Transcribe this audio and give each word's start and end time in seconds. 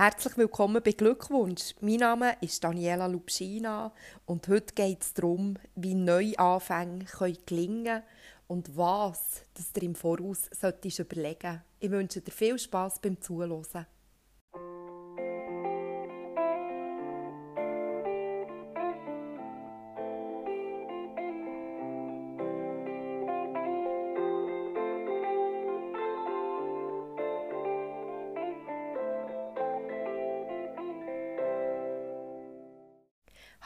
Herzlich 0.00 0.36
willkommen 0.36 0.80
bei 0.80 0.92
Glückwunsch. 0.92 1.74
Mein 1.80 1.96
Name 1.96 2.36
ist 2.40 2.62
Daniela 2.62 3.08
Lubschina 3.08 3.92
und 4.26 4.46
heute 4.46 4.72
geht 4.72 5.02
es 5.02 5.12
darum, 5.12 5.56
wie 5.74 5.96
Neuanfänge 5.96 7.04
gelingen 7.44 7.84
können 7.84 8.02
und 8.46 8.76
was 8.76 9.42
das 9.54 9.72
dir 9.72 9.82
im 9.82 9.96
Voraus 9.96 10.48
solltest 10.52 11.00
überlegen 11.00 11.64
Ich 11.80 11.90
wünsche 11.90 12.20
dir 12.20 12.30
viel 12.30 12.60
Spass 12.60 13.00
beim 13.00 13.20
Zuhören. 13.20 13.86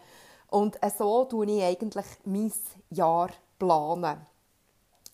Und 0.48 0.76
so 0.98 1.24
plane 1.26 1.58
ich 1.58 1.62
eigentlich 1.62 2.06
mein 2.24 2.52
Jahr. 2.90 3.30
Planen. 3.60 4.26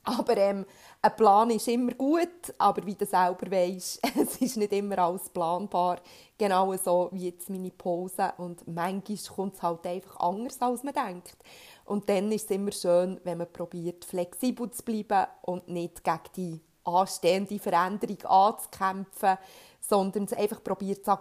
Aber 0.08 0.36
ähm, 0.38 0.64
ein 1.02 1.16
Plan 1.16 1.50
ist 1.50 1.68
immer 1.68 1.92
gut, 1.92 2.54
aber 2.56 2.84
wie 2.86 2.94
du 2.94 3.04
selber 3.04 3.50
weißt, 3.50 4.00
es 4.16 4.40
ist 4.40 4.56
nicht 4.56 4.72
immer 4.72 4.98
alles 4.98 5.28
planbar. 5.28 5.98
Genau 6.38 6.74
so 6.76 7.10
wie 7.12 7.26
jetzt 7.26 7.50
meine 7.50 7.70
Pause. 7.70 8.32
Und 8.38 8.66
manchmal 8.66 9.18
kommt 9.34 9.54
es 9.56 9.62
halt 9.62 9.86
einfach 9.86 10.18
anders, 10.20 10.62
als 10.62 10.82
man 10.82 10.94
denkt. 10.94 11.36
Und 11.84 12.08
dann 12.08 12.32
ist 12.32 12.46
es 12.46 12.56
immer 12.56 12.72
schön, 12.72 13.20
wenn 13.24 13.38
man 13.38 13.52
probiert, 13.52 14.04
flexibel 14.04 14.70
zu 14.70 14.82
bleiben 14.82 15.26
und 15.42 15.68
nicht 15.68 16.02
gegen 16.02 16.20
die 16.36 16.60
anstehende 16.84 17.58
Veränderung 17.58 18.24
anzukämpfen, 18.24 19.36
sondern 19.80 20.24
es 20.24 20.32
einfach 20.32 20.64
probiert 20.64 21.04
zu 21.04 21.18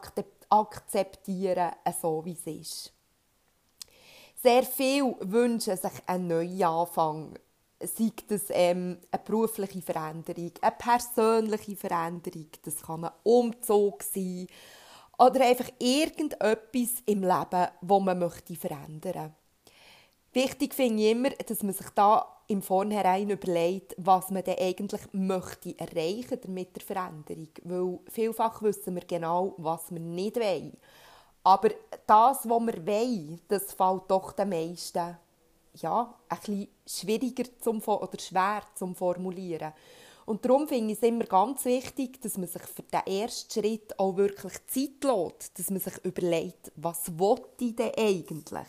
akzeptieren, 0.49 1.71
so 2.01 2.23
wie 2.23 2.33
es 2.33 2.47
ist. 2.47 2.93
Sehr 4.41 4.63
viele 4.63 5.17
wünschen 5.19 5.75
sich 5.75 5.91
einen 6.05 6.27
Neuanfang 6.27 7.33
sei 7.79 8.11
das 8.27 8.43
ähm, 8.49 8.97
eine 9.11 9.23
berufliche 9.23 9.81
Veränderung, 9.81 10.51
eine 10.61 10.75
persönliche 10.77 11.75
Veränderung, 11.75 12.47
das 12.63 12.81
kann 12.81 13.05
ein 13.05 13.11
Umzug 13.23 14.03
sein 14.03 14.47
oder 15.17 15.45
einfach 15.45 15.69
irgendetwas 15.79 17.01
im 17.05 17.21
Leben, 17.21 17.67
das 17.81 18.01
man 18.01 18.19
möchte 18.19 18.55
verändern 18.55 19.35
Wichtig 20.33 20.75
finde 20.75 21.03
ich 21.03 21.11
immer, 21.11 21.29
dass 21.29 21.63
man 21.63 21.73
sich 21.73 21.89
da 21.95 22.37
im 22.47 22.61
Vornherein 22.61 23.29
überlegt, 23.29 23.95
was 23.97 24.29
man 24.29 24.43
denn 24.43 24.59
eigentlich 24.59 25.01
möchte 25.11 25.77
erreichen 25.79 26.53
mit 26.53 26.75
der 26.75 26.83
Veränderung. 26.83 27.49
Weil 27.63 27.99
vielfach 28.07 28.61
wissen 28.61 28.95
wir 28.95 29.05
genau, 29.05 29.55
was 29.57 29.91
wir 29.91 29.99
nicht 29.99 30.35
wollen. 30.35 30.77
Aber 31.43 31.69
das, 32.05 32.47
was 32.47 32.61
wir 32.61 32.85
wollen, 32.85 33.41
das 33.47 33.73
fällt 33.73 34.03
doch 34.09 34.33
den 34.33 34.49
meisten 34.49 35.17
ja, 35.81 36.13
ein 36.29 36.37
bisschen 36.37 36.67
schwieriger 36.85 37.45
zum, 37.61 37.79
oder 37.79 38.19
schwer 38.19 38.61
zu 38.75 38.93
formulieren. 38.93 39.73
Und 40.25 40.43
darum 40.43 40.67
finde 40.67 40.91
ich 40.91 40.99
es 41.01 41.07
immer 41.07 41.23
ganz 41.23 41.63
wichtig, 41.63 42.21
dass 42.21 42.37
man 42.37 42.49
sich 42.49 42.61
für 42.61 42.83
den 42.83 43.21
ersten 43.21 43.49
Schritt 43.49 43.97
auch 43.97 44.17
wirklich 44.17 44.53
Zeit 44.67 45.03
lässt, 45.03 45.57
dass 45.57 45.69
man 45.69 45.79
sich 45.79 46.03
überlegt, 46.03 46.71
was 46.75 47.17
will 47.17 47.37
ich 47.59 47.75
denn 47.77 47.93
eigentlich? 47.97 48.67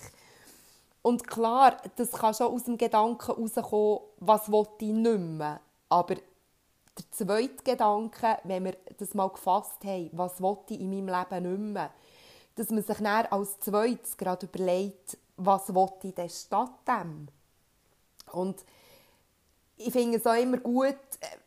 Und 1.02 1.26
klar, 1.26 1.78
das 1.96 2.12
kann 2.12 2.34
schon 2.34 2.52
aus 2.52 2.64
dem 2.64 2.78
Gedanken 2.78 3.26
herauskommen, 3.26 4.00
was 4.18 4.50
will 4.50 4.66
ich 4.78 4.92
nicht 4.92 5.18
mehr. 5.18 5.60
Aber 5.88 6.14
der 6.14 7.10
zweite 7.10 7.64
Gedanke, 7.64 8.38
wenn 8.44 8.64
wir 8.64 8.76
das 8.96 9.14
mal 9.14 9.28
gefasst 9.28 9.82
haben, 9.84 10.10
was 10.12 10.40
will 10.40 10.58
ich 10.68 10.80
in 10.80 10.90
meinem 10.90 11.08
Leben 11.08 11.50
nicht 11.50 11.72
mehr, 11.72 11.90
dass 12.54 12.70
man 12.70 12.82
sich 12.82 12.98
dann 12.98 13.26
als 13.26 13.58
zweites 13.60 14.16
gerade 14.16 14.46
überlegt, 14.46 15.16
was 15.38 15.74
will 15.74 15.88
ich 16.02 16.14
denn 16.14 16.28
statt 16.28 16.70
dem? 16.86 17.28
Und 18.32 18.64
ich 19.76 19.92
finde 19.92 20.18
es 20.18 20.26
auch 20.26 20.34
immer 20.34 20.58
gut, 20.58 20.96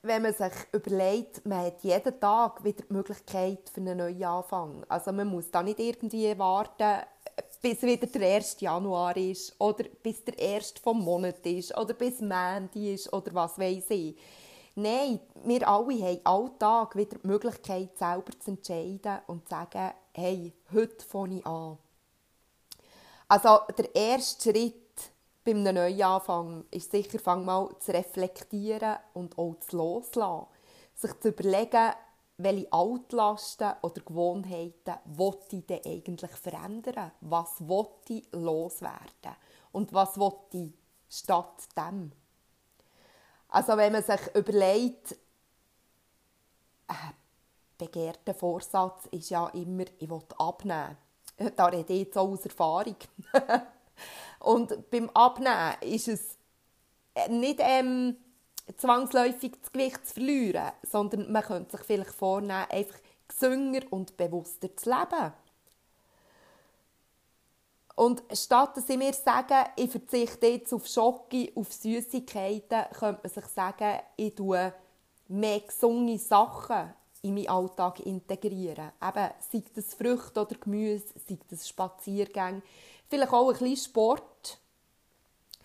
wenn 0.02 0.22
man 0.22 0.34
sich 0.34 0.53
überlegt, 0.72 1.46
man 1.46 1.66
hat 1.66 1.84
jeden 1.84 2.19
Tag 2.19 2.63
wieder 2.63 2.84
die 2.84 2.94
Möglichkeit 2.94 3.69
für 3.69 3.81
einen 3.81 3.97
neuen 3.97 4.24
Anfang. 4.24 4.85
Also 4.88 5.12
man 5.12 5.28
muss 5.28 5.52
da 5.52 5.62
nicht 5.62 5.79
irgendwie 5.79 6.38
warten, 6.40 7.03
bis 7.62 7.81
wieder 7.81 8.07
der 8.07 8.35
1. 8.35 8.62
Januar 8.62 9.16
ist 9.18 9.53
oder 9.59 9.84
bis 10.02 10.23
der 10.23 10.40
1. 10.40 10.75
vom 10.81 11.03
Monat 11.03 11.46
ist 11.46 11.78
oder 11.78 11.94
bis 11.94 12.22
Mandy 12.22 12.94
ist 12.94 13.12
oder 13.12 13.34
was 13.34 13.59
weiß 13.59 13.90
ich. 13.90 14.18
Nein, 14.75 15.19
wir 15.44 15.68
alle 15.68 15.94
haben 15.94 16.22
alltag 16.23 16.96
wieder 16.96 17.18
die 17.18 17.28
Möglichkeit, 17.28 17.97
selber 17.97 18.31
zu 18.40 18.52
entscheiden 18.52 19.19
und 19.28 19.44
zu 19.44 19.50
sagen, 19.50 19.91
hey, 20.13 20.53
heute 20.73 21.06
fange 21.06 21.40
ich 21.40 21.46
an. 21.46 21.78
Also 23.31 23.62
der 23.78 23.96
erste 23.96 24.52
Schritt 24.52 24.75
bei 25.46 25.52
einem 25.52 25.74
Neuanfang 25.74 26.66
ist 26.69 26.92
sicher, 26.92 27.18
fang 27.18 27.46
mal 27.46 27.69
zu 27.80 27.94
reflektieren 27.94 28.97
und 29.14 29.38
auch 29.38 29.56
zu 29.62 29.78
loslassen. 29.78 30.47
Sich 30.96 31.18
zu 31.18 31.30
überlegen, 31.30 31.94
welche 32.36 32.74
Altlasten 32.74 33.72
oder 33.84 34.02
Gewohnheiten 34.02 34.96
will 35.06 35.38
ich 35.50 35.66
denn 35.66 35.80
eigentlich 35.86 36.31
verändern? 36.31 37.14
Was 37.22 37.62
will 37.62 37.88
ich 38.09 38.28
loswerden? 38.34 39.38
Und 39.72 39.94
was 39.94 40.20
will 40.20 40.34
ich 40.52 40.74
statt 41.08 41.70
dem? 41.78 42.12
Also 43.47 43.78
wenn 43.78 43.94
man 43.94 44.03
sich 44.03 44.36
überlegt, 44.36 45.18
ein 46.88 47.14
begehrter 47.78 48.34
Vorsatz 48.34 49.06
ist 49.11 49.29
ja 49.29 49.47
immer, 49.47 49.85
ich 50.00 50.09
will 50.09 50.22
abnehmen 50.38 50.97
da 51.55 51.66
rede 51.66 51.93
ich 51.93 51.99
jetzt 52.02 52.17
auch 52.17 52.29
aus 52.29 52.46
Erfahrung. 52.46 52.96
und 54.40 54.90
beim 54.90 55.09
Abnehmen 55.11 55.76
ist 55.82 56.08
es 56.08 56.38
nicht 57.29 57.59
ähm, 57.59 58.16
zwangsläufig 58.78 59.53
das 59.61 59.72
Gewicht 59.72 60.08
zu 60.08 60.14
verlieren, 60.14 60.72
sondern 60.84 61.32
man 61.32 61.43
könnte 61.43 61.78
sich 61.78 61.85
vielleicht 61.85 62.11
vornehmen, 62.11 62.66
einfach 62.70 62.99
gesünger 63.28 63.82
und 63.90 64.17
bewusster 64.17 64.76
zu 64.76 64.90
leben. 64.90 65.34
Und 67.96 68.23
statt 68.34 68.78
dass 68.78 68.90
ich 68.90 68.97
mir 68.97 69.14
sage, 69.14 69.55
ich 69.76 69.91
verzichte 69.91 70.47
jetzt 70.47 70.73
auf 70.73 70.87
Schocke, 70.87 71.52
auf 71.55 71.72
Süßigkeiten, 71.72 72.85
könnte 72.97 73.22
man 73.23 73.32
sich 73.32 73.46
sagen, 73.46 73.99
ich 74.16 74.34
tue 74.34 74.73
mehr 75.28 75.59
gesunde 75.59 76.17
Sachen 76.17 76.94
in 77.22 77.35
meinen 77.35 77.50
Alltag 77.50 78.00
integrieren. 78.02 78.91
Eben, 79.02 79.29
sei 79.52 79.64
das 79.76 79.94
Früchte 79.94 80.41
oder 80.41 80.56
Gemüse, 80.56 81.06
sei 81.28 81.38
das 81.50 81.68
Spaziergänge, 81.68 82.62
vielleicht 83.09 83.34
auch 83.34 83.50
ein 83.50 83.58
bisschen 83.58 83.91
Sport. 83.91 84.58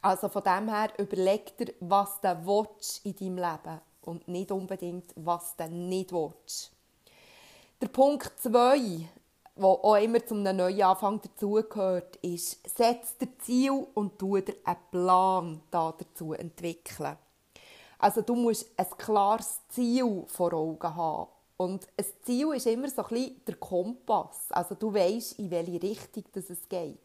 Also 0.03 0.29
von 0.29 0.43
dem 0.43 0.69
her 0.69 0.91
überleg 0.99 1.57
dir, 1.57 1.75
was 1.81 2.21
du 2.21 2.47
willst 2.47 3.05
in 3.05 3.17
deinem 3.17 3.37
Leben 3.39 3.81
und 4.03 4.29
nicht 4.29 4.53
unbedingt, 4.53 5.13
was 5.17 5.57
du 5.57 5.69
nicht 5.69 6.13
willst. 6.13 6.71
Der 7.81 7.89
Punkt 7.89 8.33
2, 8.41 8.79
der 9.57 9.65
auch 9.65 9.97
immer 9.97 10.25
zu 10.25 10.35
einem 10.35 10.57
neuen 10.57 10.83
Anfang 10.83 11.21
dazugehört, 11.21 12.17
ist, 12.17 12.69
setz 12.69 13.17
dir 13.19 13.39
Ziel 13.39 13.87
und 13.95 14.19
tu 14.19 14.39
dir 14.39 14.57
einen 14.65 14.79
Plan 14.91 15.63
dazu 15.71 16.33
entwickeln. 16.35 17.17
Also 17.99 18.23
du 18.23 18.35
musst 18.35 18.69
ein 18.79 18.87
klares 18.97 19.61
Ziel 19.69 20.25
vor 20.27 20.53
Augen 20.53 20.95
haben. 20.95 21.29
Und 21.57 21.87
ein 21.97 22.05
Ziel 22.23 22.53
ist 22.55 22.67
immer 22.67 22.89
so 22.91 23.03
ein 23.03 23.09
bisschen 23.09 23.45
der 23.47 23.57
Kompass. 23.57 24.51
Also 24.51 24.75
du 24.75 24.93
weißt, 24.93 25.39
in 25.39 25.51
welche 25.51 25.83
Richtung 25.83 26.25
es 26.35 26.69
geht. 26.69 26.99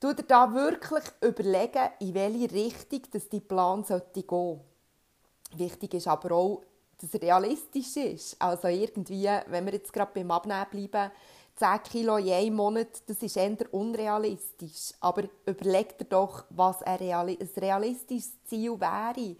Du 0.00 0.12
dir 0.12 0.22
da 0.22 0.54
wirklich 0.54 1.04
überlegen, 1.20 1.88
in 1.98 2.14
welche 2.14 2.52
Richtung 2.52 3.02
dass 3.10 3.28
die 3.28 3.40
Plan 3.40 3.82
sollte 3.82 4.22
gehen. 4.22 4.60
Wichtig 5.56 5.94
ist 5.94 6.06
aber 6.06 6.32
auch, 6.36 6.62
dass 7.00 7.14
er 7.14 7.22
realistisch 7.22 7.96
ist. 7.96 8.40
Also 8.40 8.68
irgendwie, 8.68 9.28
wenn 9.48 9.66
wir 9.66 9.72
jetzt 9.72 9.92
gerade 9.92 10.12
beim 10.14 10.30
Abnehmen 10.30 10.66
bleiben, 10.70 11.10
10 11.56 11.82
Kilo 11.82 12.18
in 12.18 12.54
Monat, 12.54 13.02
das 13.08 13.20
ist 13.22 13.36
eher 13.36 13.56
unrealistisch. 13.72 14.92
Aber 15.00 15.24
überleg 15.46 15.98
dir 15.98 16.04
doch, 16.04 16.44
was 16.50 16.82
ein 16.84 16.98
realistisches 17.56 18.32
Ziel 18.44 18.78
wäre. 18.78 19.36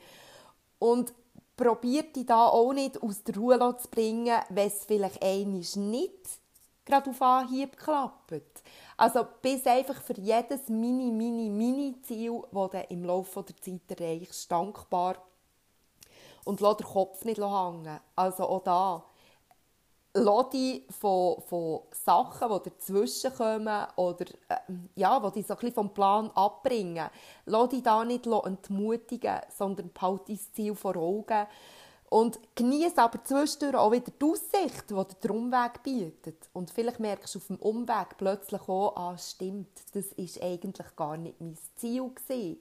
Und 0.80 1.14
probiert 1.58 2.16
dich 2.16 2.24
da 2.24 2.46
auch 2.46 2.72
nicht 2.72 3.02
aus 3.02 3.22
der 3.24 3.36
Ruhe 3.36 3.76
zu 3.76 3.88
bringen, 3.88 4.40
wenn 4.48 4.68
es 4.68 4.84
vielleicht 4.86 5.22
einiges 5.22 5.76
nicht 5.76 6.40
gerade 6.86 7.10
auf 7.10 7.20
Anhieb 7.20 7.76
klappt. 7.76 8.62
Also 8.96 9.26
bis 9.42 9.66
einfach 9.66 10.00
für 10.00 10.18
jedes 10.18 10.68
mini, 10.68 11.10
mini, 11.10 11.50
mini 11.50 12.00
Ziel, 12.02 12.42
das 12.50 12.70
du 12.70 12.86
im 12.88 13.04
Laufe 13.04 13.42
der 13.42 13.56
Zeit 13.60 14.00
erreichst, 14.00 14.50
dankbar 14.50 15.16
und 16.44 16.60
lass 16.60 16.78
den 16.78 16.86
Kopf 16.86 17.24
nicht 17.24 17.38
hängen. 17.38 18.00
Also 18.16 18.44
auch 18.44 18.62
da, 18.62 19.04
dich 20.52 20.82
von, 21.00 21.40
von 21.42 21.80
Sachen, 21.90 22.48
die 22.48 22.70
dazwischen 22.70 23.34
kommen 23.34 23.86
oder 23.96 24.26
äh, 24.48 24.56
ja, 24.94 25.18
die 25.20 25.40
dich 25.40 25.46
so 25.46 25.56
ein 25.56 25.72
vom 25.72 25.92
Plan 25.92 26.30
abbringen, 26.34 27.08
lass 27.46 27.68
dich 27.70 27.82
da 27.82 28.04
nicht 28.04 28.26
entmutigen, 28.26 29.40
sondern 29.56 29.90
behalte 29.92 30.32
dein 30.32 30.40
Ziel 30.54 30.74
vor 30.74 30.96
Augen 30.96 31.46
und 32.10 32.38
genieße 32.54 32.98
aber 32.98 33.22
zwischendurch 33.22 33.76
auch 33.76 33.92
wieder 33.92 34.10
die 34.10 34.24
Aussicht, 34.24 34.90
die 34.90 35.16
der 35.22 35.30
Umweg 35.30 35.82
bietet. 35.82 36.48
Und 36.54 36.70
vielleicht 36.70 37.00
merkst 37.00 37.34
du 37.34 37.38
auf 37.38 37.46
dem 37.48 37.56
Umweg 37.56 38.16
plötzlich 38.16 38.62
auch, 38.62 38.96
ah, 38.96 39.18
stimmt, 39.18 39.68
das 39.92 40.06
ist 40.12 40.42
eigentlich 40.42 40.96
gar 40.96 41.16
nicht 41.16 41.40
mein 41.40 41.58
Ziel 41.76 42.10
gewesen. 42.14 42.58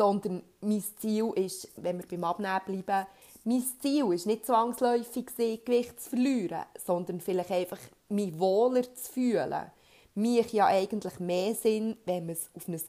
Sondern 0.00 0.42
mein 0.62 0.82
Ziel 0.98 1.30
ist, 1.34 1.68
wenn 1.76 1.98
wir 1.98 2.08
beim 2.08 2.24
Abnehmen 2.24 2.58
bleiben, 2.64 3.06
mein 3.44 3.62
Ziel 3.82 4.10
ist 4.14 4.24
nicht 4.24 4.46
zwangsläufig 4.46 5.26
Gewicht 5.36 6.00
zu 6.00 6.08
verlieren, 6.08 6.62
sondern 6.82 7.20
vielleicht 7.20 7.50
einfach 7.50 7.76
mich 8.08 8.38
wohler 8.38 8.82
zu 8.94 9.12
fühlen. 9.12 9.70
Mich 10.14 10.54
ja 10.54 10.68
eigentlich 10.68 11.20
mehr 11.20 11.54
Sinn, 11.54 11.98
wenn 12.06 12.24
man 12.24 12.34
es 12.34 12.48
auf 12.54 12.66
ein 12.66 12.80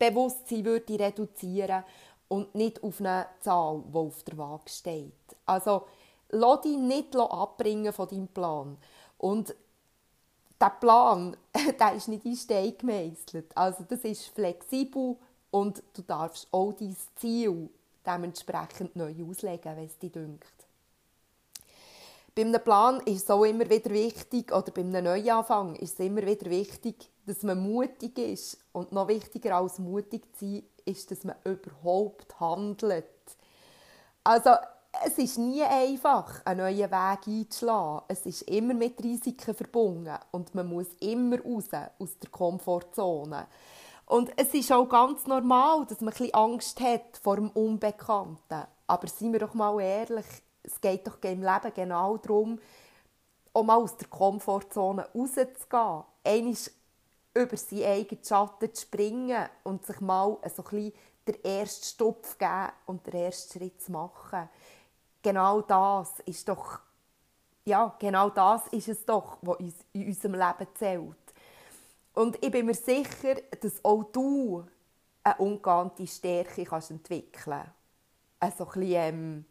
Körperbewusstsein 0.00 0.64
würde 0.64 0.98
reduzieren 0.98 1.84
und 2.26 2.56
nicht 2.56 2.82
auf 2.82 2.98
eine 2.98 3.26
Zahl, 3.38 3.84
die 3.86 3.96
auf 3.96 4.24
der 4.24 4.38
Waage 4.38 4.68
steht. 4.68 5.12
Also, 5.46 5.86
lass 6.30 6.62
dich 6.62 6.76
nicht 6.76 7.14
abbringen 7.14 7.92
von 7.92 8.08
deinem 8.08 8.26
Plan. 8.26 8.76
Und 9.16 9.54
der 10.60 10.70
Plan, 10.70 11.36
der 11.78 11.94
ist 11.94 12.08
nicht 12.08 12.24
in 12.24 12.34
Stein 12.34 12.74
gemeißelt. 12.76 13.56
Also, 13.56 13.84
das 13.88 14.00
ist 14.00 14.26
flexibel 14.26 15.18
und 15.52 15.82
du 15.94 16.02
darfst 16.02 16.48
auch 16.50 16.72
dein 16.72 16.96
Ziel 17.16 17.70
dementsprechend 18.04 18.96
neu 18.96 19.14
auslegen, 19.28 19.76
wenn 19.76 19.86
es 19.86 19.98
dich 19.98 20.10
dünkt. 20.10 20.52
Bei 22.34 22.42
einem 22.42 22.64
Plan 22.64 23.00
ist 23.00 23.24
es 23.24 23.30
auch 23.30 23.44
immer 23.44 23.68
wieder 23.68 23.90
wichtig, 23.90 24.52
oder 24.52 24.72
bei 24.72 24.80
einem 24.80 25.04
Neuanfang 25.04 25.76
ist 25.76 26.00
es 26.00 26.06
immer 26.06 26.22
wieder 26.22 26.50
wichtig, 26.50 27.10
dass 27.26 27.42
man 27.42 27.60
mutig 27.60 28.16
ist. 28.18 28.58
Und 28.72 28.90
noch 28.90 29.08
wichtiger 29.08 29.56
als 29.56 29.78
mutig 29.78 30.22
zu 30.38 30.46
sein, 30.46 30.62
ist, 30.86 31.10
dass 31.10 31.24
man 31.24 31.36
überhaupt 31.44 32.40
handelt. 32.40 33.04
Also, 34.24 34.50
es 35.04 35.18
ist 35.18 35.38
nie 35.38 35.62
einfach, 35.62 36.44
einen 36.46 36.60
neuen 36.60 36.90
Weg 36.90 37.26
einzuschlagen. 37.26 38.04
Es 38.08 38.24
ist 38.24 38.42
immer 38.42 38.74
mit 38.74 39.02
Risiken 39.02 39.54
verbunden 39.54 40.16
und 40.30 40.54
man 40.54 40.68
muss 40.68 40.88
immer 41.00 41.38
raus 41.40 41.68
aus 41.98 42.18
der 42.18 42.30
Komfortzone. 42.30 43.46
Und 44.12 44.30
es 44.36 44.52
ist 44.52 44.70
auch 44.70 44.90
ganz 44.90 45.26
normal, 45.26 45.86
dass 45.86 46.02
man 46.02 46.12
ein 46.12 46.34
Angst 46.34 46.78
hat 46.80 47.16
vor 47.22 47.36
dem 47.36 47.48
Unbekannten. 47.48 48.66
Aber 48.86 49.08
seien 49.08 49.32
wir 49.32 49.40
doch 49.40 49.54
mal 49.54 49.80
ehrlich, 49.80 50.26
es 50.62 50.78
geht 50.82 51.06
doch 51.06 51.16
im 51.22 51.40
Leben 51.40 51.72
genau 51.74 52.18
darum, 52.18 52.60
auch 53.54 53.62
mal 53.62 53.76
aus 53.76 53.96
der 53.96 54.08
Komfortzone 54.08 55.08
rauszugehen. 55.14 56.04
Einmal 56.24 56.54
über 57.32 57.56
seinen 57.56 57.84
eigenen 57.84 58.22
Schatten 58.22 58.74
zu 58.74 58.82
springen 58.82 59.48
und 59.62 59.86
sich 59.86 59.98
mal 60.02 60.36
so 60.54 60.62
ein 60.70 60.92
den 61.26 61.42
ersten 61.42 61.84
Stupf 61.86 62.36
geben 62.36 62.72
und 62.84 63.06
den 63.06 63.14
ersten 63.14 63.60
Schritt 63.60 63.80
zu 63.80 63.92
machen. 63.92 64.46
Genau 65.22 65.62
das 65.62 66.20
ist 66.26 66.46
doch, 66.46 66.80
ja, 67.64 67.96
genau 67.98 68.28
das 68.28 68.68
ist 68.72 68.88
es 68.88 69.06
doch, 69.06 69.38
was 69.40 69.56
in 69.94 70.06
unserem 70.06 70.34
Leben 70.34 70.66
zählt. 70.74 71.21
Und 72.14 72.42
ich 72.44 72.50
bin 72.50 72.66
mir 72.66 72.74
sicher, 72.74 73.36
dass 73.60 73.84
auch 73.84 74.04
du 74.04 74.64
eine 75.24 75.36
ungeahnte 75.36 76.06
Stärke 76.06 76.64
kannst 76.64 76.90
entwickeln 76.90 77.30
kannst. 77.32 77.70
Also 78.38 78.64
ein 78.64 78.80
bisschen, 78.80 78.92
ähm, 78.92 79.44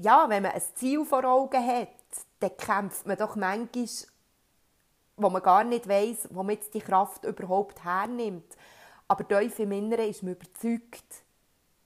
ja, 0.00 0.28
wenn 0.28 0.42
man 0.42 0.52
ein 0.52 0.62
Ziel 0.74 1.04
vor 1.04 1.24
Augen 1.24 1.66
hat, 1.66 1.88
dann 2.40 2.56
kämpft 2.56 3.06
man 3.06 3.16
doch 3.16 3.36
manchmal, 3.36 3.88
wo 5.16 5.30
man 5.30 5.42
gar 5.42 5.64
nicht 5.64 5.88
weiß, 5.88 6.28
wo 6.30 6.42
man 6.42 6.58
die 6.72 6.80
Kraft 6.80 7.24
überhaupt 7.24 7.82
hernimmt. 7.82 8.56
Aber 9.08 9.26
tief 9.26 9.58
im 9.60 9.72
Inneren 9.72 10.08
ist 10.08 10.22
man 10.22 10.34
überzeugt, 10.34 11.24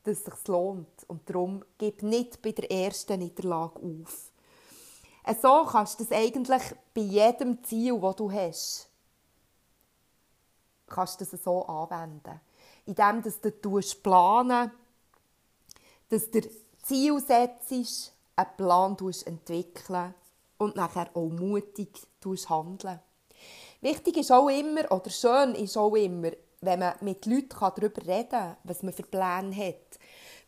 dass 0.03 0.19
es 0.19 0.25
sich 0.25 0.49
lohnt. 0.49 1.05
Und 1.07 1.29
darum 1.29 1.65
gib 1.79 2.03
nicht 2.03 2.43
bei 2.43 2.53
der 2.53 2.71
ersten 2.71 3.21
Niederlage 3.21 3.81
auf. 3.81 4.31
So 5.41 5.65
kannst 5.71 6.01
du 6.01 6.05
das 6.05 6.13
eigentlich 6.17 6.63
bei 6.95 7.03
jedem 7.03 7.63
Ziel, 7.63 8.01
das 8.01 8.17
du 8.17 8.33
hast, 8.33 8.90
kannst 10.91 11.21
du 11.21 11.25
das 11.25 11.43
so 11.43 11.65
anwenden. 11.65 12.41
Indem 12.85 13.23
dass 13.23 13.41
du 13.41 13.81
planen 14.03 14.71
dass 16.11 16.31
du 16.31 16.41
Ziel 16.83 17.21
setzt, 17.21 18.13
einen 18.37 18.57
Plan 18.57 18.97
entwickeln 19.25 20.15
und 20.59 20.77
nachher 20.77 21.09
auch 21.15 21.29
mutig 21.29 21.91
handeln. 22.49 23.01
Wichtig 23.81 24.19
ist 24.19 24.33
auch 24.33 24.49
immer, 24.49 24.91
oder 24.93 25.09
schön 25.09 25.55
ist 25.55 25.77
auch 25.77 25.95
immer, 25.95 26.33
wenn 26.61 26.81
man 26.81 26.95
mit 27.01 27.25
Leuten 27.27 27.49
darüber 27.59 28.07
reden 28.07 28.29
kann, 28.29 28.57
was 28.65 28.83
man 28.83 28.93
für 28.93 29.05
Pläne 29.05 29.55
hat. 29.57 29.99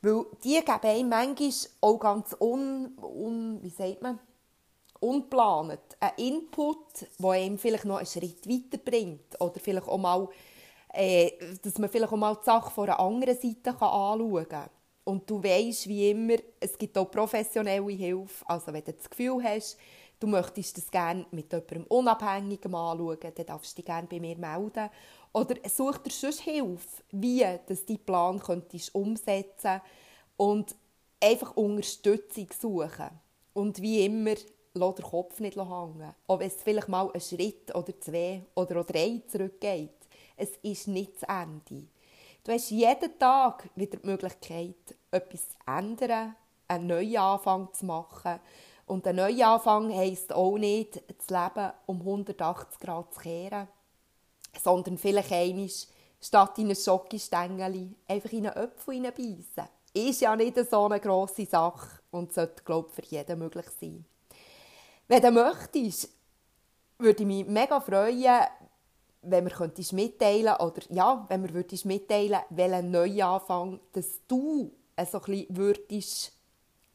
Weil 0.03 0.27
die 0.43 0.61
geben 0.61 0.81
einem 0.83 1.09
manchmal 1.09 1.53
auch 1.81 1.99
ganz 1.99 2.37
un, 2.39 2.99
un 3.01 3.63
wie 3.63 3.71
sagt 3.71 4.03
man, 4.03 4.19
unplant 5.03 5.81
einen 6.01 6.19
Input, 6.19 7.07
der 7.19 7.31
einem 7.31 7.59
vielleicht 7.59 7.85
noch 7.85 7.97
einen 7.97 8.07
Schritt 8.07 8.49
weiterbringt 8.49 9.41
oder 9.41 9.59
vielleicht 9.61 9.89
auch 9.89 9.99
mal, 9.99 10.29
äh, 10.93 11.33
dass 11.63 11.79
man 11.79 11.91
vielleicht 11.91 12.13
auch 12.13 12.17
mal 12.17 12.37
die 12.37 12.45
Sache 12.45 12.71
von 12.71 12.89
einer 12.89 13.01
anderen 13.01 13.37
Seite 13.37 13.71
anschauen 13.71 14.49
kann. 14.49 14.71
Und 15.05 15.29
du 15.29 15.43
weißt 15.43 15.89
wie 15.89 16.11
immer, 16.11 16.37
es 16.61 16.79
gibt 16.79 16.97
auch 16.97 17.11
professionelle 17.11 17.91
Hilfe. 17.91 18.45
Also 18.49 18.73
wenn 18.73 18.85
du 18.85 18.93
das 18.93 19.11
Gefühl 19.11 19.43
hast, 19.43 19.77
du 20.21 20.29
möchtest 20.29 20.77
das 20.77 20.91
gerne 20.91 21.27
mit 21.33 21.53
jemandem 21.53 21.85
Unabhängigem 21.89 22.75
anschauen, 22.75 23.19
dann 23.21 23.47
darfst 23.47 23.73
du 23.73 23.77
dich 23.77 23.85
gerne 23.85 24.07
bei 24.09 24.21
mir 24.21 24.39
melden. 24.39 24.89
Oder 25.33 25.57
such 25.69 25.99
dir 25.99 26.13
sonst 26.13 26.43
Hilfe, 26.43 27.03
wie 27.11 27.45
du 27.67 27.75
deinen 27.75 28.05
Plan 28.05 28.39
könntest 28.39 28.95
umsetzen 28.95 29.81
und 30.37 30.77
einfach 31.21 31.57
Unterstützung 31.57 32.49
suchen. 32.57 33.11
Und 33.55 33.83
wie 33.83 34.05
immer, 34.05 34.35
lass 34.75 34.95
den 34.95 35.05
Kopf 35.05 35.41
nicht 35.41 35.57
hängen. 35.57 36.15
Auch 36.27 36.39
wenn 36.39 36.49
es 36.49 36.63
vielleicht 36.63 36.89
mal 36.89 37.11
einen 37.11 37.21
Schritt 37.21 37.75
oder 37.75 37.99
zwei 38.01 38.43
oder 38.55 38.81
auch 38.81 38.87
drei 38.87 39.23
zurückgeht. 39.29 39.91
Es 40.37 40.51
ist 40.63 40.89
nicht 40.89 41.15
das 41.21 41.29
Ende. 41.29 41.87
Du 42.45 42.53
hast 42.53 42.71
jeden 42.71 43.19
Tag 43.19 43.69
wieder 43.77 43.99
die 43.99 44.07
Möglichkeit, 44.07 44.97
etwas 45.11 45.51
zu 45.51 45.57
ändern, 45.67 46.35
einen 46.67 46.87
neuen 46.87 47.17
Anfang 47.17 47.73
zu 47.73 47.87
machen. 47.87 48.41
Und 48.87 49.07
ein 49.07 49.17
Neuanfang 49.17 49.93
heisst 49.95 50.33
auch 50.33 50.59
nicht, 50.59 51.01
das 51.07 51.31
Leben 51.31 51.73
um 51.87 52.01
180 52.01 52.81
Grad 52.81 53.15
zu 53.15 53.21
kehren, 53.21 53.69
sondern 54.61 54.99
vielleicht 54.99 55.33
einmal 55.33 55.71
statt 56.21 56.59
in 56.59 56.71
ein 56.71 56.77
Schokostängel 56.77 57.95
einfach 58.09 58.33
in 58.33 58.47
einen 58.47 58.57
Apfel 58.57 58.95
hineinbeissen. 58.95 59.69
Ist 59.95 60.21
ja 60.23 60.35
nicht 60.35 60.59
so 60.69 60.87
eine 60.87 61.01
grosse 61.01 61.47
Sache 61.47 62.01
und 62.11 62.33
sollte, 62.33 62.63
glaube 62.65 62.89
ich, 62.89 62.95
für 62.95 63.15
jeden 63.15 63.39
möglich 63.39 63.67
sein. 63.81 64.05
Wenn 65.13 65.21
du 65.21 65.31
möchtest, 65.31 66.09
würde 66.97 67.23
ich 67.23 67.27
mich 67.27 67.47
mega 67.47 67.79
freuen, 67.83 68.47
wenn 69.21 69.45
wir 69.45 69.73
mitteilen 69.93 70.57
oder 70.57 70.81
ja, 70.89 71.27
wenn 71.29 71.43
wir 71.43 71.65
mitteilen 71.85 72.41
welchen 72.49 72.91
Neuanfang 72.91 73.79
dass 73.93 74.21
du 74.27 74.73
so 75.05 75.19
ein 75.19 75.25
bisschen 75.27 75.47
würdest 75.51 76.33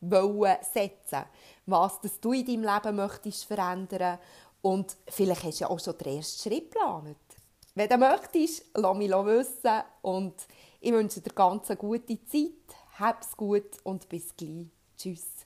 wollen 0.01 0.57
setzen, 0.63 1.25
was 1.67 2.01
das 2.01 2.19
du 2.19 2.33
in 2.33 2.43
deinem 2.47 2.63
Leben 2.63 2.95
möchtest 2.95 3.45
verändern 3.45 4.17
und 4.63 4.97
vielleicht 5.07 5.43
hast 5.43 5.59
du 5.59 5.65
ja 5.65 5.69
auch 5.69 5.79
schon 5.79 5.95
den 5.99 6.17
ersten 6.17 6.49
Schritt 6.49 6.71
geplant. 6.71 7.17
Wenn 7.75 7.87
du 7.87 7.97
möchtest, 7.99 8.65
lass 8.73 8.97
mich 8.97 9.11
wissen 9.11 9.83
und 10.01 10.33
ich 10.81 10.91
wünsche 10.91 11.21
dir 11.21 11.33
ganz 11.35 11.69
eine 11.69 11.77
gute 11.77 12.17
Zeit, 12.25 12.75
hab's 12.97 13.37
gut 13.37 13.77
und 13.83 14.09
bis 14.09 14.35
gleich. 14.35 14.71
Tschüss. 14.97 15.36